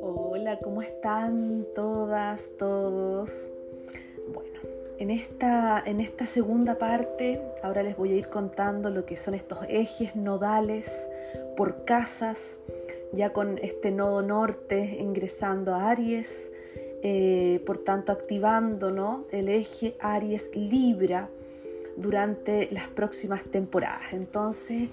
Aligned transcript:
Hola, 0.00 0.58
¿cómo 0.62 0.80
están 0.80 1.66
todas, 1.74 2.48
todos? 2.58 3.50
Bueno, 4.32 4.60
en 4.98 5.10
esta, 5.10 5.82
en 5.84 6.00
esta 6.00 6.26
segunda 6.26 6.78
parte 6.78 7.42
ahora 7.62 7.82
les 7.82 7.98
voy 7.98 8.12
a 8.12 8.16
ir 8.16 8.28
contando 8.28 8.88
lo 8.88 9.04
que 9.04 9.16
son 9.16 9.34
estos 9.34 9.58
ejes 9.68 10.16
nodales 10.16 11.06
por 11.54 11.84
casas, 11.84 12.58
ya 13.12 13.34
con 13.34 13.58
este 13.58 13.90
nodo 13.90 14.22
norte 14.22 14.96
ingresando 14.98 15.74
a 15.74 15.90
Aries, 15.90 16.50
eh, 17.02 17.62
por 17.66 17.76
tanto 17.76 18.10
activando 18.10 18.90
¿no? 18.90 19.26
el 19.32 19.50
eje 19.50 19.96
Aries 20.00 20.56
Libra 20.56 21.28
durante 21.96 22.68
las 22.70 22.88
próximas 22.88 23.44
temporadas. 23.44 24.12
Entonces 24.12 24.88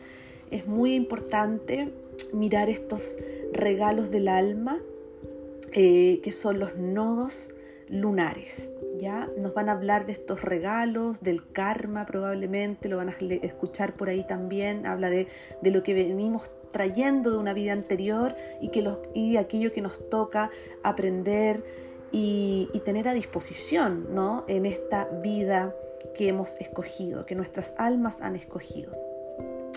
es 0.51 0.67
muy 0.67 0.93
importante 0.93 1.89
mirar 2.33 2.69
estos 2.69 3.17
regalos 3.53 4.11
del 4.11 4.27
alma, 4.27 4.79
eh, 5.73 6.19
que 6.23 6.31
son 6.31 6.59
los 6.59 6.77
nodos 6.77 7.49
lunares. 7.89 8.69
¿ya? 8.99 9.29
Nos 9.37 9.53
van 9.53 9.69
a 9.69 9.73
hablar 9.73 10.05
de 10.05 10.13
estos 10.13 10.41
regalos, 10.41 11.21
del 11.21 11.51
karma 11.51 12.05
probablemente, 12.05 12.89
lo 12.89 12.97
van 12.97 13.09
a 13.09 13.15
escuchar 13.19 13.93
por 13.93 14.09
ahí 14.09 14.25
también, 14.25 14.85
habla 14.85 15.09
de, 15.09 15.27
de 15.61 15.71
lo 15.71 15.81
que 15.83 15.93
venimos 15.93 16.43
trayendo 16.71 17.31
de 17.31 17.37
una 17.37 17.53
vida 17.53 17.73
anterior 17.73 18.35
y, 18.61 18.69
que 18.69 18.81
los, 18.81 18.99
y 19.13 19.37
aquello 19.37 19.73
que 19.73 19.81
nos 19.81 20.09
toca 20.09 20.51
aprender 20.83 21.63
y, 22.11 22.69
y 22.73 22.79
tener 22.81 23.07
a 23.07 23.13
disposición 23.13 24.13
¿no? 24.13 24.45
en 24.47 24.65
esta 24.65 25.05
vida 25.05 25.75
que 26.15 26.27
hemos 26.27 26.55
escogido, 26.59 27.25
que 27.25 27.35
nuestras 27.35 27.73
almas 27.77 28.21
han 28.21 28.35
escogido. 28.35 29.10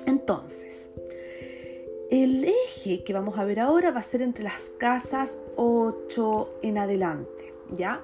Entonces, 0.06 0.90
el 2.10 2.44
eje 2.44 3.02
que 3.02 3.12
vamos 3.12 3.38
a 3.38 3.44
ver 3.44 3.60
ahora 3.60 3.90
va 3.90 4.00
a 4.00 4.02
ser 4.02 4.22
entre 4.22 4.44
las 4.44 4.70
casas 4.70 5.41
8 5.56 6.58
en 6.62 6.78
adelante, 6.78 7.55
¿ya? 7.77 8.02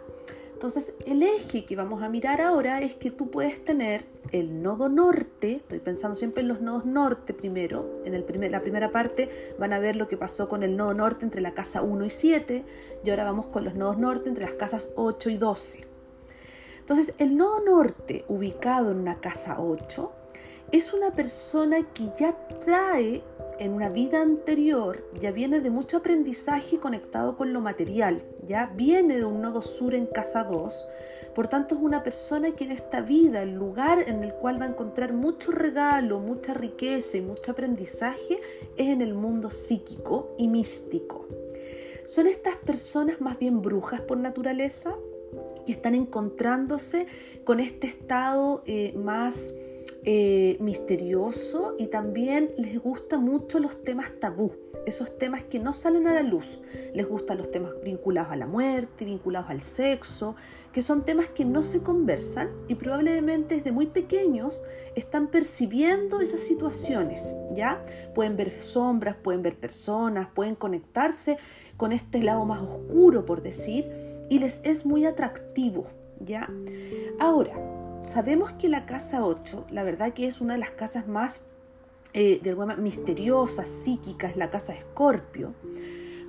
Entonces, 0.52 0.94
el 1.06 1.22
eje 1.22 1.64
que 1.64 1.76
vamos 1.76 2.02
a 2.02 2.08
mirar 2.08 2.40
ahora 2.40 2.80
es 2.80 2.94
que 2.94 3.10
tú 3.10 3.30
puedes 3.30 3.64
tener 3.64 4.04
el 4.32 4.62
nodo 4.62 4.88
norte, 4.88 5.56
estoy 5.56 5.78
pensando 5.78 6.16
siempre 6.16 6.42
en 6.42 6.48
los 6.48 6.60
nodos 6.60 6.84
norte 6.84 7.32
primero, 7.32 8.02
en 8.04 8.14
el 8.14 8.24
primer, 8.24 8.50
la 8.50 8.60
primera 8.60 8.90
parte 8.90 9.54
van 9.58 9.72
a 9.72 9.78
ver 9.78 9.96
lo 9.96 10.08
que 10.08 10.16
pasó 10.16 10.48
con 10.48 10.62
el 10.62 10.76
nodo 10.76 10.92
norte 10.92 11.24
entre 11.24 11.40
la 11.40 11.54
casa 11.54 11.80
1 11.80 12.04
y 12.04 12.10
7, 12.10 12.64
y 13.04 13.10
ahora 13.10 13.24
vamos 13.24 13.46
con 13.46 13.64
los 13.64 13.74
nodos 13.74 13.96
norte 13.96 14.28
entre 14.28 14.44
las 14.44 14.54
casas 14.54 14.90
8 14.96 15.30
y 15.30 15.36
12. 15.38 15.86
Entonces, 16.80 17.14
el 17.18 17.36
nodo 17.36 17.64
norte 17.64 18.24
ubicado 18.28 18.90
en 18.90 18.98
una 18.98 19.20
casa 19.20 19.60
8 19.60 20.12
es 20.72 20.92
una 20.92 21.10
persona 21.10 21.78
que 21.92 22.10
ya 22.18 22.36
trae 22.64 23.22
en 23.58 23.72
una 23.72 23.88
vida 23.88 24.22
anterior, 24.22 25.04
ya 25.20 25.32
viene 25.32 25.60
de 25.60 25.70
mucho 25.70 25.98
aprendizaje 25.98 26.78
conectado 26.78 27.36
con 27.36 27.52
lo 27.52 27.60
material, 27.60 28.22
ya 28.46 28.72
viene 28.74 29.18
de 29.18 29.24
un 29.24 29.42
nodo 29.42 29.62
sur 29.62 29.94
en 29.94 30.06
casa 30.06 30.44
2, 30.44 30.88
por 31.34 31.48
tanto 31.48 31.74
es 31.74 31.80
una 31.80 32.02
persona 32.02 32.52
que 32.52 32.64
en 32.64 32.70
esta 32.70 33.00
vida, 33.00 33.42
el 33.42 33.54
lugar 33.54 34.08
en 34.08 34.22
el 34.22 34.32
cual 34.34 34.60
va 34.60 34.66
a 34.66 34.70
encontrar 34.70 35.12
mucho 35.12 35.52
regalo, 35.52 36.20
mucha 36.20 36.54
riqueza 36.54 37.16
y 37.16 37.22
mucho 37.22 37.52
aprendizaje, 37.52 38.40
es 38.76 38.88
en 38.88 39.02
el 39.02 39.14
mundo 39.14 39.50
psíquico 39.50 40.34
y 40.38 40.48
místico. 40.48 41.26
Son 42.06 42.26
estas 42.26 42.56
personas 42.56 43.20
más 43.20 43.38
bien 43.38 43.60
brujas 43.60 44.00
por 44.00 44.18
naturaleza, 44.18 44.94
que 45.66 45.72
están 45.72 45.94
encontrándose 45.94 47.06
con 47.44 47.60
este 47.60 47.86
estado 47.86 48.62
eh, 48.66 48.92
más 48.96 49.52
eh, 50.04 50.56
misterioso 50.60 51.74
y 51.78 51.88
también 51.88 52.52
les 52.56 52.78
gustan 52.78 53.22
mucho 53.22 53.58
los 53.58 53.84
temas 53.84 54.12
tabú, 54.18 54.52
esos 54.86 55.18
temas 55.18 55.44
que 55.44 55.58
no 55.58 55.74
salen 55.74 56.06
a 56.06 56.14
la 56.14 56.22
luz. 56.22 56.62
Les 56.94 57.06
gustan 57.06 57.36
los 57.36 57.50
temas 57.50 57.72
vinculados 57.84 58.32
a 58.32 58.36
la 58.36 58.46
muerte, 58.46 59.04
vinculados 59.04 59.50
al 59.50 59.60
sexo, 59.60 60.36
que 60.72 60.82
son 60.82 61.04
temas 61.04 61.28
que 61.28 61.44
no 61.44 61.62
se 61.62 61.82
conversan 61.82 62.48
y 62.68 62.76
probablemente 62.76 63.56
desde 63.56 63.72
muy 63.72 63.86
pequeños 63.86 64.62
están 64.94 65.28
percibiendo 65.28 66.20
esas 66.20 66.40
situaciones, 66.40 67.34
¿ya? 67.54 67.84
Pueden 68.14 68.36
ver 68.36 68.52
sombras, 68.60 69.16
pueden 69.16 69.42
ver 69.42 69.56
personas, 69.56 70.28
pueden 70.34 70.54
conectarse 70.54 71.36
con 71.76 71.92
este 71.92 72.22
lado 72.22 72.44
más 72.44 72.62
oscuro, 72.62 73.26
por 73.26 73.42
decir, 73.42 73.90
y 74.30 74.38
les 74.38 74.60
es 74.64 74.86
muy 74.86 75.04
atractivo, 75.04 75.88
¿ya? 76.20 76.48
Ahora, 77.18 77.79
sabemos 78.04 78.52
que 78.52 78.68
la 78.68 78.86
casa 78.86 79.24
8, 79.24 79.66
la 79.70 79.82
verdad 79.82 80.12
que 80.12 80.26
es 80.26 80.40
una 80.40 80.54
de 80.54 80.60
las 80.60 80.70
casas 80.70 81.06
más 81.06 81.44
eh, 82.12 82.40
misteriosas, 82.78 83.68
psíquicas, 83.68 84.36
la 84.36 84.50
casa 84.50 84.74
Escorpio. 84.74 85.54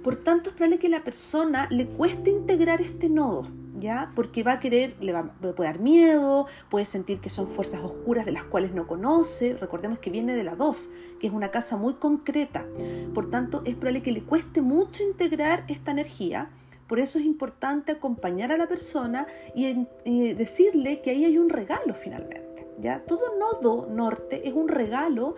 Por 0.03 0.15
tanto, 0.15 0.49
es 0.49 0.55
probable 0.55 0.79
que 0.79 0.89
la 0.89 1.03
persona 1.03 1.67
le 1.69 1.85
cueste 1.87 2.31
integrar 2.31 2.81
este 2.81 3.07
nodo, 3.07 3.47
¿ya? 3.79 4.11
Porque 4.15 4.41
va 4.41 4.53
a 4.53 4.59
querer, 4.59 4.95
le, 4.99 5.11
va, 5.11 5.31
le 5.41 5.53
puede 5.53 5.69
dar 5.69 5.79
miedo, 5.79 6.47
puede 6.69 6.85
sentir 6.85 7.19
que 7.19 7.29
son 7.29 7.47
fuerzas 7.47 7.81
oscuras 7.81 8.25
de 8.25 8.31
las 8.31 8.43
cuales 8.43 8.73
no 8.73 8.87
conoce. 8.87 9.53
Recordemos 9.53 9.99
que 9.99 10.09
viene 10.09 10.33
de 10.33 10.43
la 10.43 10.55
2, 10.55 10.89
que 11.19 11.27
es 11.27 11.33
una 11.33 11.51
casa 11.51 11.77
muy 11.77 11.95
concreta. 11.95 12.65
Por 13.13 13.29
tanto, 13.29 13.61
es 13.63 13.75
probable 13.75 14.01
que 14.01 14.11
le 14.11 14.23
cueste 14.23 14.61
mucho 14.61 15.03
integrar 15.03 15.65
esta 15.67 15.91
energía 15.91 16.49
por 16.91 16.99
eso 16.99 17.19
es 17.19 17.25
importante 17.25 17.93
acompañar 17.93 18.51
a 18.51 18.57
la 18.57 18.67
persona 18.67 19.25
y, 19.55 20.33
decirle 20.33 20.99
que 20.99 21.11
ahí 21.11 21.23
hay 21.23 21.37
un 21.37 21.47
regalo 21.47 21.93
finalmente. 21.93 22.67
¿ya? 22.81 23.05
Todo 23.05 23.37
nodo 23.39 23.87
norte 23.87 24.45
es 24.45 24.53
un 24.53 24.67
regalo 24.67 25.35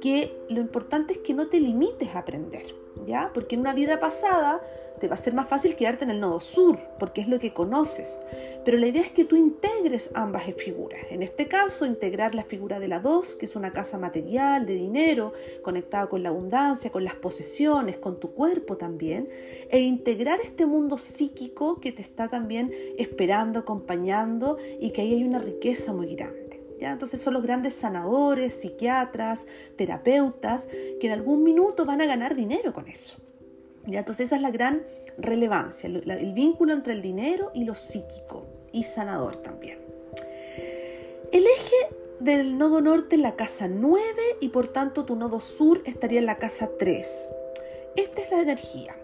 que 0.00 0.36
lo 0.48 0.60
importante 0.60 1.12
es 1.12 1.18
que 1.20 1.34
no 1.34 1.46
te 1.46 1.60
limites 1.60 2.16
a 2.16 2.18
aprender. 2.18 2.74
¿Ya? 3.08 3.30
Porque 3.34 3.56
en 3.56 3.62
una 3.62 3.74
vida 3.74 3.98
pasada 3.98 4.60
te 4.98 5.08
va 5.08 5.14
a 5.14 5.18
ser 5.18 5.34
más 5.34 5.48
fácil 5.48 5.76
quedarte 5.76 6.04
en 6.04 6.10
el 6.10 6.20
nodo 6.20 6.40
sur, 6.40 6.78
porque 6.98 7.20
es 7.20 7.28
lo 7.28 7.38
que 7.38 7.52
conoces. 7.52 8.20
Pero 8.64 8.78
la 8.78 8.88
idea 8.88 9.02
es 9.02 9.10
que 9.10 9.24
tú 9.24 9.36
integres 9.36 10.10
ambas 10.14 10.44
figuras. 10.56 11.00
En 11.10 11.22
este 11.22 11.46
caso, 11.46 11.86
integrar 11.86 12.34
la 12.34 12.44
figura 12.44 12.80
de 12.80 12.88
la 12.88 13.00
2, 13.00 13.36
que 13.36 13.46
es 13.46 13.56
una 13.56 13.72
casa 13.72 13.98
material, 13.98 14.66
de 14.66 14.74
dinero, 14.74 15.32
conectada 15.62 16.08
con 16.08 16.22
la 16.22 16.30
abundancia, 16.30 16.90
con 16.90 17.04
las 17.04 17.14
posesiones, 17.14 17.96
con 17.96 18.18
tu 18.18 18.32
cuerpo 18.34 18.76
también, 18.76 19.28
e 19.70 19.80
integrar 19.80 20.40
este 20.40 20.66
mundo 20.66 20.98
psíquico 20.98 21.80
que 21.80 21.92
te 21.92 22.02
está 22.02 22.28
también 22.28 22.72
esperando, 22.98 23.60
acompañando 23.60 24.58
y 24.80 24.90
que 24.90 25.02
ahí 25.02 25.14
hay 25.14 25.24
una 25.24 25.38
riqueza 25.38 25.92
muy 25.92 26.14
grande. 26.14 26.47
¿Ya? 26.78 26.92
Entonces 26.92 27.20
son 27.20 27.34
los 27.34 27.42
grandes 27.42 27.74
sanadores, 27.74 28.54
psiquiatras, 28.54 29.46
terapeutas, 29.76 30.68
que 31.00 31.06
en 31.06 31.12
algún 31.12 31.42
minuto 31.42 31.84
van 31.84 32.00
a 32.00 32.06
ganar 32.06 32.34
dinero 32.34 32.72
con 32.72 32.88
eso. 32.88 33.16
Entonces 33.86 34.26
esa 34.26 34.36
es 34.36 34.42
la 34.42 34.50
gran 34.50 34.82
relevancia, 35.16 35.88
el 35.88 36.32
vínculo 36.34 36.74
entre 36.74 36.92
el 36.92 37.02
dinero 37.02 37.50
y 37.54 37.64
lo 37.64 37.74
psíquico 37.74 38.46
y 38.72 38.84
sanador 38.84 39.36
también. 39.36 39.78
El 41.32 41.44
eje 41.44 41.96
del 42.20 42.58
nodo 42.58 42.80
norte 42.80 43.16
en 43.16 43.22
la 43.22 43.36
casa 43.36 43.68
9 43.68 44.02
y 44.40 44.48
por 44.48 44.68
tanto 44.68 45.04
tu 45.04 45.16
nodo 45.16 45.40
sur 45.40 45.82
estaría 45.84 46.18
en 46.18 46.26
la 46.26 46.38
casa 46.38 46.70
3. 46.78 47.28
Esta 47.96 48.22
es 48.22 48.30
la 48.30 48.40
energía. 48.40 48.96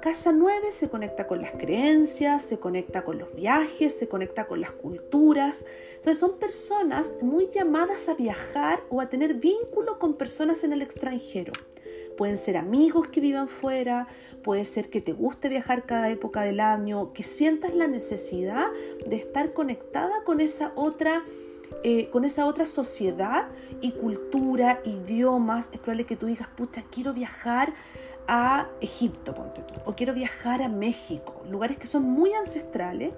Casa 0.00 0.32
9 0.32 0.70
se 0.70 0.90
conecta 0.90 1.26
con 1.26 1.40
las 1.40 1.52
creencias, 1.52 2.44
se 2.44 2.58
conecta 2.58 3.04
con 3.04 3.18
los 3.18 3.34
viajes, 3.34 3.98
se 3.98 4.06
conecta 4.06 4.46
con 4.46 4.60
las 4.60 4.72
culturas. 4.72 5.64
Entonces 5.96 6.18
son 6.18 6.38
personas 6.38 7.14
muy 7.22 7.48
llamadas 7.50 8.08
a 8.08 8.14
viajar 8.14 8.82
o 8.90 9.00
a 9.00 9.08
tener 9.08 9.34
vínculo 9.34 9.98
con 9.98 10.14
personas 10.14 10.62
en 10.64 10.74
el 10.74 10.82
extranjero. 10.82 11.52
Pueden 12.18 12.36
ser 12.36 12.58
amigos 12.58 13.08
que 13.08 13.20
vivan 13.20 13.48
fuera, 13.48 14.08
puede 14.44 14.66
ser 14.66 14.90
que 14.90 15.00
te 15.00 15.14
guste 15.14 15.48
viajar 15.48 15.86
cada 15.86 16.10
época 16.10 16.42
del 16.42 16.60
año, 16.60 17.14
que 17.14 17.22
sientas 17.22 17.74
la 17.74 17.86
necesidad 17.86 18.66
de 19.06 19.16
estar 19.16 19.54
conectada 19.54 20.22
con 20.24 20.40
esa 20.40 20.72
otra 20.74 21.24
eh, 21.84 22.10
con 22.10 22.24
esa 22.24 22.46
otra 22.46 22.66
sociedad 22.66 23.48
y 23.80 23.92
cultura, 23.92 24.80
idiomas. 24.84 25.70
Es 25.72 25.80
probable 25.80 26.04
que 26.04 26.16
tú 26.16 26.26
digas, 26.26 26.48
pucha, 26.54 26.84
quiero 26.90 27.14
viajar 27.14 27.72
a 28.26 28.68
Egipto, 28.80 29.34
ponte 29.34 29.62
tú, 29.62 29.74
o 29.84 29.94
quiero 29.94 30.14
viajar 30.14 30.62
a 30.62 30.68
México, 30.68 31.42
lugares 31.48 31.76
que 31.76 31.86
son 31.86 32.04
muy 32.04 32.32
ancestrales. 32.32 33.12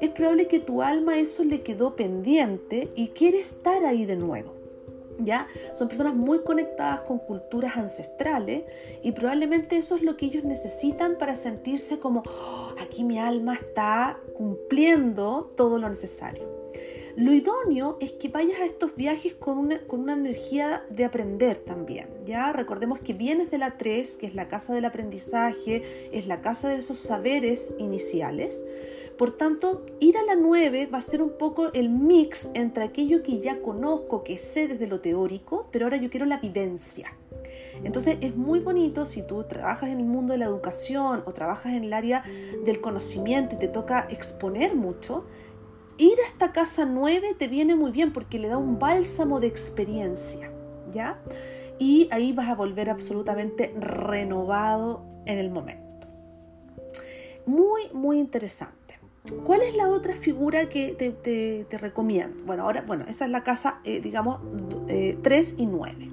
Es 0.00 0.10
probable 0.10 0.48
que 0.48 0.60
tu 0.60 0.82
alma 0.82 1.18
eso 1.18 1.44
le 1.44 1.62
quedó 1.62 1.96
pendiente 1.96 2.90
y 2.94 3.08
quiere 3.08 3.40
estar 3.40 3.84
ahí 3.84 4.06
de 4.06 4.16
nuevo. 4.16 4.54
¿ya? 5.24 5.46
Son 5.74 5.88
personas 5.88 6.14
muy 6.14 6.40
conectadas 6.40 7.02
con 7.02 7.18
culturas 7.18 7.76
ancestrales 7.76 8.64
y 9.02 9.12
probablemente 9.12 9.76
eso 9.76 9.96
es 9.96 10.02
lo 10.02 10.16
que 10.16 10.26
ellos 10.26 10.44
necesitan 10.44 11.16
para 11.18 11.34
sentirse 11.36 11.98
como, 11.98 12.22
oh, 12.26 12.74
aquí 12.80 13.04
mi 13.04 13.18
alma 13.18 13.54
está 13.54 14.18
cumpliendo 14.34 15.50
todo 15.56 15.78
lo 15.78 15.88
necesario. 15.88 16.59
Lo 17.20 17.34
idóneo 17.34 17.98
es 18.00 18.12
que 18.12 18.28
vayas 18.28 18.60
a 18.60 18.64
estos 18.64 18.96
viajes 18.96 19.34
con 19.34 19.58
una, 19.58 19.86
con 19.86 20.00
una 20.00 20.14
energía 20.14 20.86
de 20.88 21.04
aprender 21.04 21.58
también, 21.58 22.08
¿ya? 22.24 22.50
Recordemos 22.50 22.98
que 23.00 23.12
vienes 23.12 23.50
de 23.50 23.58
la 23.58 23.76
3, 23.76 24.16
que 24.16 24.26
es 24.26 24.34
la 24.34 24.48
casa 24.48 24.72
del 24.72 24.86
aprendizaje, 24.86 26.08
es 26.12 26.26
la 26.26 26.40
casa 26.40 26.70
de 26.70 26.76
esos 26.76 26.98
saberes 26.98 27.74
iniciales, 27.78 28.64
por 29.20 29.36
tanto, 29.36 29.84
ir 30.00 30.16
a 30.16 30.22
la 30.22 30.34
9 30.34 30.86
va 30.86 30.96
a 30.96 31.02
ser 31.02 31.20
un 31.20 31.36
poco 31.36 31.70
el 31.74 31.90
mix 31.90 32.50
entre 32.54 32.84
aquello 32.84 33.22
que 33.22 33.40
ya 33.40 33.60
conozco, 33.60 34.24
que 34.24 34.38
sé 34.38 34.66
desde 34.66 34.86
lo 34.86 35.02
teórico, 35.02 35.68
pero 35.70 35.84
ahora 35.84 35.98
yo 35.98 36.08
quiero 36.08 36.24
la 36.24 36.38
vivencia. 36.38 37.12
Entonces 37.84 38.16
es 38.22 38.34
muy 38.34 38.60
bonito 38.60 39.04
si 39.04 39.20
tú 39.20 39.44
trabajas 39.44 39.90
en 39.90 39.98
el 39.98 40.06
mundo 40.06 40.32
de 40.32 40.38
la 40.38 40.46
educación 40.46 41.22
o 41.26 41.32
trabajas 41.34 41.74
en 41.74 41.84
el 41.84 41.92
área 41.92 42.24
del 42.64 42.80
conocimiento 42.80 43.56
y 43.56 43.58
te 43.58 43.68
toca 43.68 44.06
exponer 44.08 44.74
mucho, 44.74 45.26
ir 46.04 46.18
a 46.18 46.26
esta 46.26 46.52
casa 46.52 46.86
9 46.86 47.36
te 47.38 47.48
viene 47.48 47.74
muy 47.74 47.92
bien 47.92 48.12
porque 48.12 48.38
le 48.38 48.48
da 48.48 48.56
un 48.56 48.78
bálsamo 48.78 49.40
de 49.40 49.46
experiencia, 49.46 50.50
¿ya? 50.92 51.18
Y 51.78 52.08
ahí 52.10 52.32
vas 52.32 52.48
a 52.48 52.54
volver 52.54 52.90
absolutamente 52.90 53.74
renovado 53.78 55.04
en 55.26 55.38
el 55.38 55.50
momento. 55.50 56.06
Muy, 57.46 57.82
muy 57.92 58.18
interesante. 58.18 58.98
¿Cuál 59.44 59.60
es 59.60 59.76
la 59.76 59.88
otra 59.88 60.14
figura 60.14 60.68
que 60.68 60.92
te, 60.92 61.78
recomiendo? 61.78 62.42
Bueno, 62.44 62.62
ahora, 62.64 62.82
bueno, 62.82 63.04
esa 63.06 63.26
es 63.26 63.30
la 63.30 63.44
casa, 63.44 63.80
eh, 63.84 64.00
digamos, 64.00 64.40
3 64.86 65.52
eh, 65.52 65.54
y 65.58 65.66
9. 65.66 66.08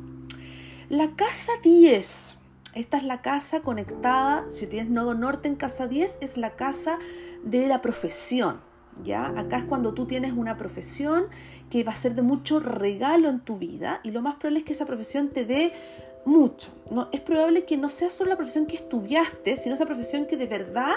La 0.89 1.15
casa 1.15 1.53
10. 1.63 2.37
Esta 2.75 2.97
es 2.97 3.03
la 3.03 3.21
casa 3.21 3.61
conectada, 3.61 4.47
si 4.49 4.67
tienes 4.67 4.91
nodo 4.91 5.13
norte 5.13 5.47
en 5.47 5.55
casa 5.55 5.87
10, 5.87 6.19
es 6.21 6.37
la 6.37 6.55
casa 6.55 6.99
de 7.43 7.67
la 7.67 7.81
profesión. 7.81 8.66
¿Ya? 9.03 9.27
Acá 9.37 9.57
es 9.57 9.63
cuando 9.63 9.93
tú 9.93 10.05
tienes 10.05 10.33
una 10.33 10.57
profesión 10.57 11.27
que 11.69 11.83
va 11.83 11.91
a 11.91 11.95
ser 11.95 12.15
de 12.15 12.21
mucho 12.21 12.59
regalo 12.59 13.29
en 13.29 13.39
tu 13.39 13.57
vida 13.57 13.99
y 14.03 14.11
lo 14.11 14.21
más 14.21 14.35
probable 14.35 14.59
es 14.59 14.65
que 14.65 14.73
esa 14.73 14.85
profesión 14.85 15.29
te 15.29 15.45
dé 15.45 15.73
mucho. 16.25 16.71
No, 16.91 17.09
es 17.11 17.21
probable 17.21 17.65
que 17.65 17.77
no 17.77 17.89
sea 17.89 18.09
solo 18.09 18.31
la 18.31 18.35
profesión 18.37 18.65
que 18.65 18.75
estudiaste, 18.75 19.57
sino 19.57 19.75
esa 19.75 19.85
profesión 19.85 20.25
que 20.25 20.37
de 20.37 20.45
verdad 20.45 20.93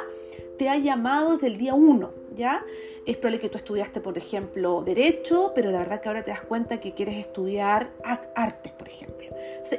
te 0.59 0.69
ha 0.69 0.77
llamado 0.77 1.35
desde 1.35 1.47
el 1.47 1.59
día 1.59 1.75
uno, 1.75 2.11
¿ya? 2.37 2.65
Es 3.07 3.17
probable 3.17 3.41
que 3.41 3.49
tú 3.49 3.57
estudiaste, 3.57 4.01
por 4.01 4.19
ejemplo, 4.19 4.83
Derecho, 4.83 5.53
pero 5.55 5.71
la 5.71 5.79
verdad 5.79 6.01
que 6.01 6.09
ahora 6.09 6.25
te 6.25 6.33
das 6.33 6.43
cuenta 6.43 6.81
que 6.81 6.93
quieres 6.93 7.17
estudiar 7.17 7.91
artes, 8.35 8.73
por 8.73 8.89
ejemplo. 8.89 9.29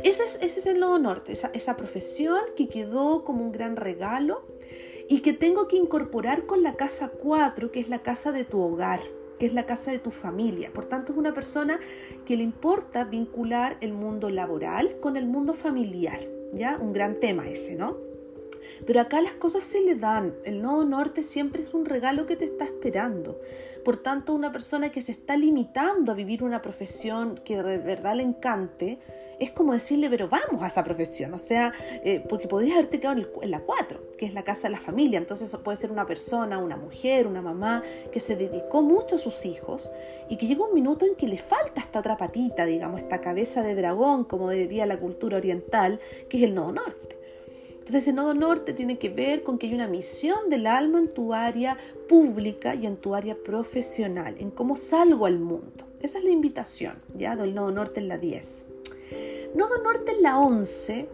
ese, 0.03 0.23
es, 0.23 0.65
el 0.65 0.79
nodo 0.79 0.97
norte, 0.97 1.33
esa 1.33 1.77
profesión 1.77 2.39
que 2.55 2.67
quedó 2.67 3.23
como 3.23 3.43
un 3.43 3.51
gran 3.51 3.75
regalo 3.75 4.43
y 5.11 5.19
que 5.19 5.33
tengo 5.33 5.67
que 5.67 5.75
incorporar 5.75 6.45
con 6.45 6.63
la 6.63 6.77
casa 6.77 7.09
4, 7.09 7.69
que 7.69 7.81
es 7.81 7.89
la 7.89 7.99
casa 7.99 8.31
de 8.31 8.45
tu 8.45 8.61
hogar 8.61 9.01
que 9.37 9.47
es 9.47 9.53
la 9.53 9.65
casa 9.65 9.89
de 9.89 9.97
tu 9.97 10.11
familia. 10.11 10.69
Por 10.71 10.85
tanto, 10.85 11.13
es 11.13 11.17
una 11.17 11.33
persona 11.33 11.79
que 12.25 12.37
le 12.37 12.43
importa 12.43 13.05
vincular 13.05 13.75
el 13.81 13.91
mundo 13.91 14.29
laboral 14.29 14.99
con 14.99 15.17
el 15.17 15.25
mundo 15.25 15.55
familiar. 15.55 16.19
¿Ya? 16.53 16.77
Un 16.79 16.93
gran 16.93 17.19
tema 17.19 17.49
ese, 17.49 17.73
¿no? 17.73 17.97
Pero 18.85 19.01
acá 19.01 19.19
las 19.19 19.33
cosas 19.33 19.63
se 19.63 19.81
le 19.81 19.95
dan. 19.95 20.35
El 20.43 20.61
nodo 20.61 20.85
norte 20.85 21.23
siempre 21.23 21.63
es 21.63 21.73
un 21.73 21.85
regalo 21.85 22.27
que 22.27 22.35
te 22.35 22.45
está 22.45 22.65
esperando. 22.65 23.41
Por 23.83 23.97
tanto, 23.97 24.33
una 24.33 24.51
persona 24.51 24.91
que 24.91 25.01
se 25.01 25.11
está 25.11 25.35
limitando 25.37 26.11
a 26.11 26.15
vivir 26.15 26.43
una 26.43 26.61
profesión 26.61 27.41
que 27.43 27.61
de 27.61 27.79
verdad 27.79 28.15
le 28.15 28.23
encante, 28.23 28.99
es 29.39 29.51
como 29.51 29.73
decirle, 29.73 30.09
pero 30.09 30.29
vamos 30.29 30.61
a 30.61 30.67
esa 30.67 30.83
profesión, 30.83 31.33
o 31.33 31.39
sea, 31.39 31.73
eh, 32.03 32.23
porque 32.29 32.47
podrías 32.47 32.77
haberte 32.77 32.99
quedado 32.99 33.19
en, 33.41 33.51
la 33.51 33.61
4, 33.61 33.99
que 34.21 34.27
es 34.27 34.35
la 34.35 34.43
casa 34.43 34.67
de 34.67 34.75
la 34.75 34.79
familia, 34.79 35.17
entonces 35.17 35.51
puede 35.63 35.77
ser 35.77 35.91
una 35.91 36.05
persona, 36.05 36.59
una 36.59 36.77
mujer, 36.77 37.25
una 37.25 37.41
mamá 37.41 37.81
que 38.11 38.19
se 38.19 38.35
dedicó 38.35 38.83
mucho 38.83 39.15
a 39.15 39.17
sus 39.17 39.47
hijos 39.47 39.89
y 40.29 40.37
que 40.37 40.45
llega 40.45 40.63
un 40.63 40.75
minuto 40.75 41.07
en 41.07 41.15
que 41.15 41.27
le 41.27 41.39
falta 41.39 41.81
esta 41.81 41.97
otra 41.97 42.17
patita, 42.17 42.67
digamos, 42.67 43.01
esta 43.01 43.19
cabeza 43.19 43.63
de 43.63 43.73
dragón, 43.73 44.25
como 44.25 44.51
diría 44.51 44.85
la 44.85 44.99
cultura 44.99 45.37
oriental, 45.37 45.99
que 46.29 46.37
es 46.37 46.43
el 46.43 46.53
nodo 46.53 46.71
norte. 46.71 47.17
Entonces 47.71 48.03
ese 48.03 48.13
nodo 48.13 48.35
norte 48.35 48.73
tiene 48.73 48.99
que 48.99 49.09
ver 49.09 49.41
con 49.41 49.57
que 49.57 49.65
hay 49.65 49.73
una 49.73 49.87
misión 49.87 50.51
del 50.51 50.67
alma 50.67 50.99
en 50.99 51.11
tu 51.11 51.33
área 51.33 51.79
pública 52.07 52.75
y 52.75 52.85
en 52.85 52.97
tu 52.97 53.15
área 53.15 53.35
profesional, 53.35 54.35
en 54.37 54.51
cómo 54.51 54.75
salgo 54.75 55.25
al 55.25 55.39
mundo. 55.39 55.87
Esa 55.99 56.19
es 56.19 56.23
la 56.25 56.29
invitación, 56.29 57.01
ya, 57.15 57.35
del 57.35 57.55
nodo 57.55 57.71
norte 57.71 57.99
en 57.99 58.07
la 58.07 58.19
10. 58.19 58.67
Nodo 59.55 59.81
Norte 59.83 60.11
en 60.11 60.21
la 60.21 60.39
11, 60.39 61.09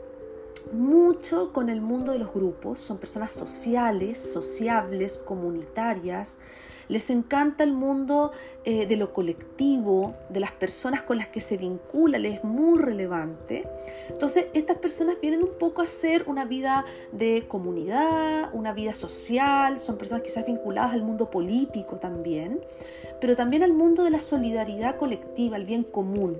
mucho 0.73 1.53
con 1.53 1.69
el 1.69 1.81
mundo 1.81 2.11
de 2.11 2.19
los 2.19 2.33
grupos, 2.33 2.79
son 2.79 2.97
personas 2.97 3.31
sociales, 3.31 4.17
sociables, 4.17 5.17
comunitarias, 5.17 6.37
les 6.89 7.09
encanta 7.09 7.63
el 7.63 7.73
mundo 7.73 8.31
eh, 8.63 8.85
de 8.85 8.95
lo 8.95 9.13
colectivo, 9.13 10.15
de 10.29 10.39
las 10.39 10.51
personas 10.51 11.01
con 11.01 11.17
las 11.17 11.27
que 11.27 11.39
se 11.39 11.57
vincula, 11.57 12.17
les 12.17 12.35
es 12.35 12.43
muy 12.43 12.79
relevante. 12.79 13.67
Entonces, 14.09 14.47
estas 14.53 14.77
personas 14.77 15.17
vienen 15.21 15.43
un 15.43 15.57
poco 15.59 15.81
a 15.81 15.85
hacer 15.85 16.23
una 16.27 16.45
vida 16.45 16.85
de 17.11 17.45
comunidad, 17.47 18.49
una 18.53 18.73
vida 18.73 18.93
social, 18.93 19.79
son 19.79 19.97
personas 19.97 20.23
quizás 20.23 20.45
vinculadas 20.45 20.93
al 20.93 21.03
mundo 21.03 21.29
político 21.29 21.97
también, 21.97 22.61
pero 23.19 23.35
también 23.35 23.63
al 23.63 23.73
mundo 23.73 24.03
de 24.03 24.11
la 24.11 24.19
solidaridad 24.19 24.97
colectiva, 24.97 25.57
el 25.57 25.65
bien 25.65 25.83
común. 25.83 26.37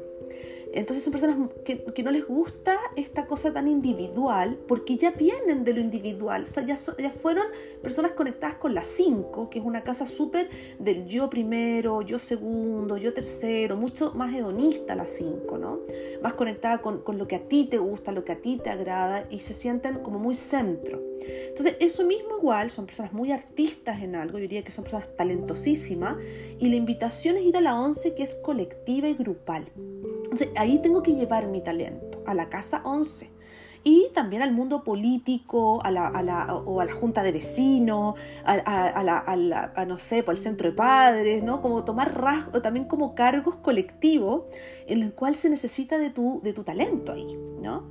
Entonces 0.74 1.04
son 1.04 1.12
personas 1.12 1.38
que, 1.64 2.04
no 2.04 2.12
les 2.12 2.28
gusta 2.28 2.78
esta 2.96 3.26
cosa 3.26 3.52
tan 3.52 3.68
individual 3.68 4.58
porque 4.68 4.98
ya 4.98 5.12
vienen 5.12 5.64
de 5.64 5.74
lo 5.74 5.80
individual. 5.80 6.44
O 6.44 6.48
sea, 6.48 6.64
ya, 6.64 6.78
fueron 7.12 7.46
personas 7.82 8.12
conectadas 8.12 8.58
con 8.58 8.74
la 8.74 8.84
5, 8.84 9.50
que 9.50 9.60
es 9.60 9.66
una 9.66 9.84
casa 9.84 10.06
súper 10.06 10.50
del 10.80 11.08
yo 11.08 11.30
primero, 11.30 12.02
yo 12.02 12.20
segundo, 12.20 12.98
yo 12.98 13.14
tercero, 13.14 13.76
mucho 13.76 14.14
más 14.14 14.34
hedonista 14.34 14.96
la 14.96 15.08
5, 15.08 15.58
¿no? 15.58 15.80
Más 16.22 16.34
conectada 16.34 16.82
con, 16.82 17.02
con 17.02 17.18
lo 17.18 17.28
que 17.28 17.36
a 17.36 17.48
ti 17.48 17.68
te 17.70 17.78
gusta, 17.78 18.12
lo 18.12 18.24
que 18.24 18.34
a 18.34 18.42
ti 18.42 18.60
te 18.64 18.70
agrada 18.70 19.26
y 19.30 19.40
se 19.40 19.54
sienten 19.54 20.00
como 20.00 20.20
muy 20.20 20.36
centro. 20.36 21.02
Entonces, 21.50 21.78
eso 21.80 22.06
mismo 22.06 22.38
igual, 22.38 22.72
son 22.72 22.86
personas 22.86 23.14
muy 23.14 23.32
artistas 23.32 24.02
en 24.02 24.16
algo, 24.16 24.38
yo 24.38 24.44
diría 24.44 24.64
que 24.64 24.72
son 24.72 24.84
personas 24.84 25.08
talentosísimas 25.16 26.16
y 26.60 26.70
la 26.70 26.76
invitación 26.76 27.38
es 27.38 27.44
ir 27.44 27.58
a 27.58 27.62
la 27.62 27.80
11 27.80 28.16
que 28.16 28.24
es 28.24 28.36
colectiva 28.36 29.08
y 29.08 29.16
grupal. 29.16 29.66
Entonces, 30.38 30.60
ahí 30.60 30.78
tengo 30.80 31.02
que 31.02 31.16
llevar 31.16 31.48
mi 31.48 31.62
talento, 31.62 32.22
a 32.28 32.36
la 32.36 32.48
casa 32.48 32.82
11 32.84 33.32
y 33.84 34.12
también 34.14 34.44
al 34.44 34.52
mundo 34.52 34.84
político, 34.84 35.84
a 35.84 35.90
la, 35.90 36.08
a 36.10 36.22
la, 36.22 36.54
o 36.54 36.80
a 36.80 36.86
la 36.86 36.92
junta 36.92 37.24
de 37.24 37.32
vecinos, 37.32 38.16
a, 38.46 38.54
a, 38.54 39.82
a 39.82 39.86
no 39.86 39.98
sé, 39.98 40.22
por 40.22 40.36
el 40.36 40.40
centro 40.40 40.70
de 40.70 40.76
padres, 40.76 41.42
¿no? 41.42 41.62
Como 41.62 41.84
tomar 41.86 42.22
rasgos, 42.22 42.62
también 42.62 42.86
como 42.86 43.16
cargos 43.16 43.56
colectivos 43.56 44.44
en 44.86 45.02
el 45.02 45.14
cual 45.14 45.34
se 45.34 45.50
necesita 45.50 45.98
de 45.98 46.12
tu, 46.12 46.40
de 46.44 46.54
tu 46.54 46.64
talento 46.64 47.14
ahí, 47.14 47.36
¿no? 47.60 47.88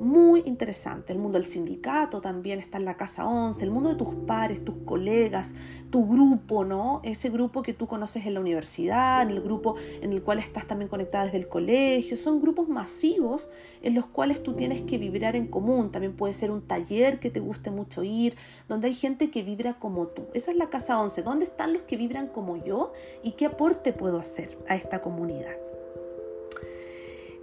Muy 0.00 0.42
interesante. 0.46 1.12
El 1.12 1.18
mundo 1.18 1.38
del 1.38 1.46
sindicato 1.46 2.20
también 2.20 2.58
está 2.58 2.78
en 2.78 2.86
la 2.86 2.96
casa 2.96 3.26
11, 3.26 3.64
el 3.64 3.70
mundo 3.70 3.90
de 3.90 3.94
tus 3.96 4.14
pares, 4.26 4.64
tus 4.64 4.76
colegas, 4.84 5.54
tu 5.90 6.06
grupo, 6.08 6.64
¿no? 6.64 7.00
Ese 7.04 7.28
grupo 7.28 7.62
que 7.62 7.74
tú 7.74 7.86
conoces 7.86 8.24
en 8.24 8.34
la 8.34 8.40
universidad, 8.40 9.22
en 9.22 9.30
el 9.30 9.42
grupo 9.42 9.76
en 10.00 10.12
el 10.12 10.22
cual 10.22 10.38
estás 10.38 10.66
también 10.66 10.88
conectada 10.88 11.26
desde 11.26 11.38
el 11.38 11.48
colegio. 11.48 12.16
Son 12.16 12.40
grupos 12.40 12.68
masivos 12.68 13.50
en 13.82 13.94
los 13.94 14.06
cuales 14.06 14.42
tú 14.42 14.54
tienes 14.54 14.82
que 14.82 14.96
vibrar 14.96 15.36
en 15.36 15.46
común. 15.46 15.92
También 15.92 16.16
puede 16.16 16.32
ser 16.32 16.50
un 16.50 16.62
taller 16.62 17.20
que 17.20 17.30
te 17.30 17.40
guste 17.40 17.70
mucho 17.70 18.02
ir, 18.02 18.36
donde 18.68 18.88
hay 18.88 18.94
gente 18.94 19.30
que 19.30 19.42
vibra 19.42 19.78
como 19.78 20.06
tú. 20.06 20.28
Esa 20.32 20.50
es 20.50 20.56
la 20.56 20.70
casa 20.70 20.98
11. 20.98 21.22
¿Dónde 21.22 21.44
están 21.44 21.74
los 21.74 21.82
que 21.82 21.96
vibran 21.96 22.28
como 22.28 22.56
yo 22.56 22.92
y 23.22 23.32
qué 23.32 23.46
aporte 23.46 23.92
puedo 23.92 24.18
hacer 24.18 24.56
a 24.66 24.76
esta 24.76 25.02
comunidad? 25.02 25.69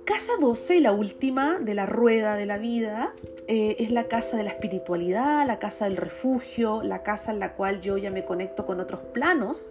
Casa 0.08 0.32
12, 0.40 0.80
la 0.80 0.94
última 0.94 1.60
de 1.60 1.76
la 1.76 1.86
rueda 1.86 2.36
de 2.36 2.46
la 2.46 2.58
vida, 2.58 3.14
eh, 3.50 3.76
es 3.80 3.92
la 3.92 4.08
casa 4.08 4.38
de 4.38 4.44
la 4.44 4.52
espiritualidad, 4.52 5.46
la 5.46 5.60
casa 5.60 5.84
del 5.84 5.98
refugio, 5.98 6.82
la 6.82 7.04
casa 7.04 7.34
en 7.34 7.40
la 7.40 7.56
cual 7.56 7.82
yo 7.82 7.98
ya 7.98 8.10
me 8.10 8.24
conecto 8.24 8.66
con 8.66 8.80
otros 8.80 9.02
planos. 9.14 9.68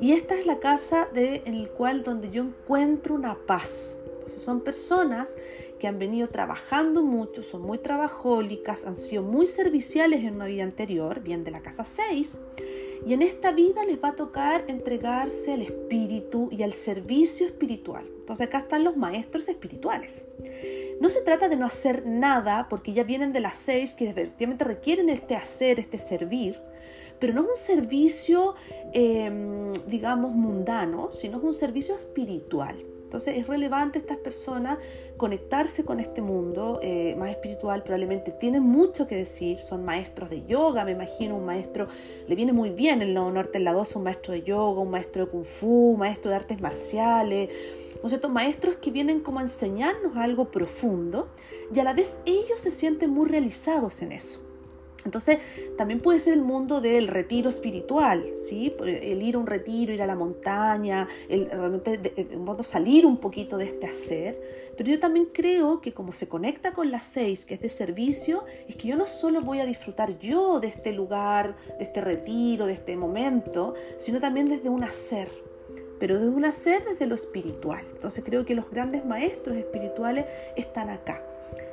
Y 0.00 0.10
esta 0.10 0.34
es 0.34 0.44
la 0.44 0.58
casa 0.58 1.06
de, 1.14 1.42
en 1.44 1.62
la 1.62 1.68
cual 1.68 2.02
donde 2.02 2.30
yo 2.30 2.42
encuentro 2.42 3.14
una 3.14 3.36
paz. 3.46 4.00
Entonces 4.12 4.42
son 4.42 4.60
personas 4.62 5.36
que 5.78 5.86
han 5.86 6.00
venido 6.00 6.26
trabajando 6.26 7.04
mucho, 7.04 7.44
son 7.44 7.62
muy 7.62 7.78
trabajólicas, 7.78 8.84
han 8.84 8.96
sido 8.96 9.22
muy 9.22 9.46
serviciales 9.46 10.24
en 10.24 10.34
una 10.34 10.46
vida 10.46 10.64
anterior, 10.64 11.20
bien 11.20 11.44
de 11.44 11.52
la 11.52 11.60
casa 11.60 11.84
6 11.84 12.40
y 13.06 13.14
en 13.14 13.22
esta 13.22 13.52
vida 13.52 13.84
les 13.84 14.02
va 14.02 14.08
a 14.10 14.16
tocar 14.16 14.64
entregarse 14.68 15.52
al 15.52 15.62
espíritu 15.62 16.48
y 16.50 16.62
al 16.62 16.72
servicio 16.72 17.46
espiritual. 17.46 18.04
Entonces 18.20 18.46
acá 18.46 18.58
están 18.58 18.84
los 18.84 18.96
maestros 18.96 19.48
espirituales. 19.48 20.26
No 21.00 21.08
se 21.08 21.22
trata 21.22 21.48
de 21.48 21.56
no 21.56 21.66
hacer 21.66 22.06
nada 22.06 22.68
porque 22.68 22.92
ya 22.92 23.04
vienen 23.04 23.32
de 23.32 23.40
las 23.40 23.56
seis 23.56 23.94
que 23.94 24.10
efectivamente 24.10 24.64
requieren 24.64 25.08
este 25.08 25.34
hacer, 25.34 25.80
este 25.80 25.98
servir, 25.98 26.60
pero 27.18 27.32
no 27.32 27.42
es 27.42 27.48
un 27.48 27.56
servicio, 27.56 28.54
em, 28.92 29.72
digamos, 29.86 30.32
mundano, 30.32 31.10
sino 31.10 31.38
es 31.38 31.44
un 31.44 31.54
servicio 31.54 31.94
espiritual. 31.94 32.76
Entonces 33.10 33.38
es 33.38 33.48
relevante 33.48 33.98
estas 33.98 34.18
personas 34.18 34.78
conectarse 35.16 35.84
con 35.84 35.98
este 35.98 36.22
mundo 36.22 36.78
eh, 36.80 37.16
más 37.18 37.30
espiritual, 37.30 37.82
probablemente 37.82 38.30
tienen 38.30 38.62
mucho 38.62 39.08
que 39.08 39.16
decir, 39.16 39.58
son 39.58 39.84
maestros 39.84 40.30
de 40.30 40.46
yoga, 40.46 40.84
me 40.84 40.92
imagino 40.92 41.36
un 41.36 41.44
maestro, 41.44 41.88
le 42.28 42.36
viene 42.36 42.52
muy 42.52 42.70
bien 42.70 43.02
el 43.02 43.12
nodo 43.12 43.32
norte 43.32 43.58
en 43.58 43.64
la 43.64 43.72
2, 43.72 43.96
un 43.96 44.04
maestro 44.04 44.32
de 44.32 44.44
yoga, 44.44 44.80
un 44.80 44.90
maestro 44.90 45.24
de 45.24 45.30
kung 45.32 45.42
fu, 45.42 45.90
un 45.94 45.98
maestro 45.98 46.30
de 46.30 46.36
artes 46.36 46.60
marciales, 46.60 47.50
¿no 47.96 48.04
es 48.04 48.10
cierto? 48.10 48.28
Maestros 48.28 48.76
que 48.76 48.92
vienen 48.92 49.18
como 49.18 49.40
a 49.40 49.42
enseñarnos 49.42 50.16
algo 50.16 50.52
profundo 50.52 51.30
y 51.74 51.80
a 51.80 51.82
la 51.82 51.94
vez 51.94 52.20
ellos 52.26 52.60
se 52.60 52.70
sienten 52.70 53.10
muy 53.10 53.28
realizados 53.28 54.02
en 54.02 54.12
eso. 54.12 54.49
Entonces, 55.04 55.38
también 55.76 56.00
puede 56.00 56.18
ser 56.18 56.34
el 56.34 56.42
mundo 56.42 56.80
del 56.80 57.08
retiro 57.08 57.48
espiritual, 57.48 58.32
¿sí? 58.34 58.74
El 58.84 59.22
ir 59.22 59.36
a 59.36 59.38
un 59.38 59.46
retiro, 59.46 59.92
ir 59.92 60.02
a 60.02 60.06
la 60.06 60.14
montaña, 60.14 61.08
el 61.28 61.50
realmente 61.50 61.96
de, 61.96 62.36
modo 62.36 62.62
salir 62.62 63.06
un 63.06 63.16
poquito 63.16 63.56
de 63.56 63.64
este 63.64 63.86
hacer. 63.86 64.70
Pero 64.76 64.90
yo 64.90 65.00
también 65.00 65.26
creo 65.32 65.80
que 65.80 65.92
como 65.92 66.12
se 66.12 66.28
conecta 66.28 66.72
con 66.72 66.90
las 66.90 67.04
seis, 67.04 67.44
que 67.44 67.54
es 67.54 67.60
de 67.60 67.68
servicio, 67.68 68.44
es 68.68 68.76
que 68.76 68.88
yo 68.88 68.96
no 68.96 69.06
solo 69.06 69.40
voy 69.40 69.60
a 69.60 69.66
disfrutar 69.66 70.18
yo 70.18 70.60
de 70.60 70.68
este 70.68 70.92
lugar, 70.92 71.56
de 71.78 71.84
este 71.84 72.00
retiro, 72.00 72.66
de 72.66 72.74
este 72.74 72.96
momento, 72.96 73.74
sino 73.96 74.20
también 74.20 74.48
desde 74.48 74.68
un 74.68 74.84
hacer 74.84 75.28
pero 75.98 76.18
desde 76.18 76.30
un 76.30 76.46
hacer 76.46 76.82
desde 76.86 77.06
lo 77.06 77.14
espiritual. 77.14 77.84
Entonces 77.92 78.24
creo 78.24 78.46
que 78.46 78.54
los 78.54 78.70
grandes 78.70 79.04
maestros 79.04 79.58
espirituales 79.58 80.24
están 80.56 80.88
acá. 80.88 81.22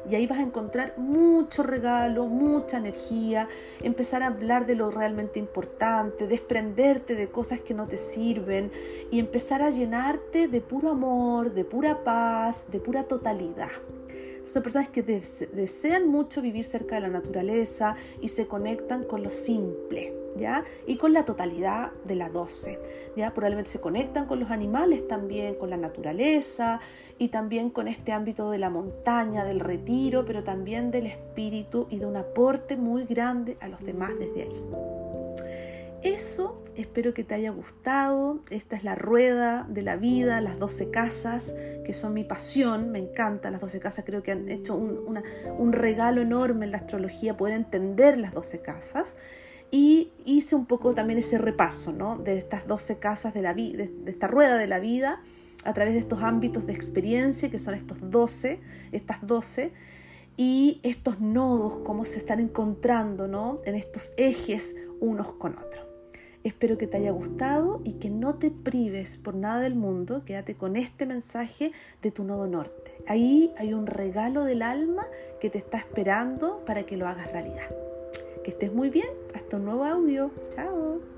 Y 0.09 0.15
ahí 0.15 0.25
vas 0.25 0.39
a 0.39 0.43
encontrar 0.43 0.97
mucho 0.97 1.63
regalo, 1.63 2.27
mucha 2.27 2.77
energía, 2.77 3.49
empezar 3.81 4.23
a 4.23 4.27
hablar 4.27 4.65
de 4.65 4.75
lo 4.75 4.89
realmente 4.89 5.39
importante, 5.39 6.27
desprenderte 6.27 7.15
de 7.15 7.29
cosas 7.29 7.59
que 7.59 7.73
no 7.73 7.87
te 7.87 7.97
sirven 7.97 8.71
y 9.11 9.19
empezar 9.19 9.61
a 9.61 9.69
llenarte 9.69 10.47
de 10.47 10.61
puro 10.61 10.91
amor, 10.91 11.53
de 11.53 11.65
pura 11.65 12.03
paz, 12.03 12.71
de 12.71 12.79
pura 12.79 13.03
totalidad. 13.03 13.71
Son 14.47 14.63
personas 14.63 14.87
que 14.87 15.03
desean 15.03 16.07
mucho 16.07 16.41
vivir 16.41 16.63
cerca 16.63 16.95
de 16.95 17.01
la 17.01 17.09
naturaleza 17.09 17.95
y 18.21 18.29
se 18.29 18.47
conectan 18.47 19.03
con 19.03 19.21
lo 19.21 19.29
simple, 19.29 20.13
¿ya? 20.37 20.63
Y 20.85 20.95
con 20.95 21.11
la 21.11 21.25
totalidad 21.25 21.91
de 22.05 22.15
la 22.15 22.29
12, 22.29 22.79
¿ya? 23.17 23.33
Probablemente 23.33 23.71
se 23.71 23.81
conectan 23.81 24.25
con 24.25 24.39
los 24.39 24.49
animales 24.49 25.05
también, 25.07 25.55
con 25.55 25.69
la 25.69 25.75
naturaleza 25.77 26.79
y 27.17 27.27
también 27.27 27.69
con 27.69 27.89
este 27.89 28.13
ámbito 28.13 28.49
de 28.49 28.57
la 28.57 28.69
montaña, 28.69 29.43
del 29.43 29.59
retiro, 29.59 30.23
pero 30.25 30.43
también 30.43 30.91
del 30.91 31.07
espíritu 31.07 31.87
y 31.89 31.99
de 31.99 32.05
un 32.05 32.15
aporte 32.15 32.77
muy 32.77 33.03
grande 33.03 33.57
a 33.59 33.67
los 33.67 33.83
demás 33.83 34.11
desde 34.17 34.43
ahí. 34.43 34.63
Eso 36.03 36.63
espero 36.77 37.13
que 37.13 37.23
te 37.23 37.35
haya 37.35 37.51
gustado. 37.51 38.39
Esta 38.49 38.75
es 38.75 38.83
la 38.83 38.95
rueda 38.95 39.65
de 39.69 39.81
la 39.81 39.95
vida, 39.97 40.39
las 40.41 40.59
12 40.59 40.91
casas, 40.91 41.55
que 41.85 41.93
son 41.93 42.13
mi 42.13 42.23
pasión. 42.23 42.91
Me 42.91 42.99
encantan 42.99 43.51
las 43.51 43.61
12 43.61 43.79
casas. 43.79 44.05
Creo 44.05 44.23
que 44.23 44.31
han 44.31 44.49
hecho 44.49 44.75
un, 44.75 45.73
regalo 45.73 46.21
enorme 46.21 46.65
en 46.65 46.71
la 46.71 46.77
astrología 46.77 47.35
poder 47.35 47.55
entender 47.55 48.17
las 48.17 48.33
12 48.33 48.61
casas. 48.61 49.15
Y 49.69 50.11
hice 50.23 50.55
un 50.55 50.65
poco 50.65 50.93
también 50.93 51.19
ese 51.19 51.37
repaso 51.37 51.91
¿no? 51.91 52.17
de 52.17 52.37
estas 52.37 52.67
12 52.67 52.99
casas 52.99 53.33
de, 53.33 53.41
la 53.41 53.53
de, 53.53 53.91
de 53.91 54.11
esta 54.11 54.27
rueda 54.27 54.57
de 54.57 54.67
la 54.67 54.79
vida 54.79 55.21
a 55.65 55.73
través 55.73 55.93
de 55.93 55.99
estos 55.99 56.23
ámbitos 56.23 56.65
de 56.65 56.73
experiencia 56.73 57.51
que 57.51 57.59
son 57.59 57.73
estos 57.73 57.97
12, 58.09 58.61
estas 58.93 59.27
12 59.27 59.73
y 60.37 60.79
estos 60.83 61.19
nodos, 61.19 61.79
cómo 61.79 62.05
se 62.05 62.19
están 62.19 62.39
encontrando 62.39 63.27
¿no? 63.27 63.59
en 63.65 63.75
estos 63.75 64.13
ejes 64.15 64.75
unos 65.01 65.33
con 65.33 65.57
otros. 65.57 65.86
Espero 66.47 66.77
que 66.77 66.87
te 66.87 66.95
haya 66.95 67.11
gustado 67.11 67.81
y 67.83 67.95
que 67.95 68.09
no 68.09 68.35
te 68.35 68.51
prives 68.51 69.17
por 69.17 69.35
nada 69.35 69.59
del 69.59 69.75
mundo. 69.75 70.23
Quédate 70.23 70.55
con 70.55 70.77
este 70.77 71.05
mensaje 71.05 71.73
de 72.01 72.09
tu 72.09 72.23
nodo 72.23 72.47
norte. 72.47 72.95
Ahí 73.05 73.51
hay 73.57 73.73
un 73.73 73.85
regalo 73.85 74.45
del 74.45 74.61
alma 74.61 75.05
que 75.41 75.49
te 75.49 75.57
está 75.57 75.77
esperando 75.77 76.63
para 76.65 76.83
que 76.83 76.95
lo 76.95 77.05
hagas 77.05 77.33
realidad. 77.33 77.69
Que 78.45 78.51
estés 78.51 78.71
muy 78.73 78.89
bien. 78.89 79.09
Hasta 79.35 79.57
un 79.57 79.65
nuevo 79.65 79.83
audio. 79.83 80.31
Chao. 80.55 81.16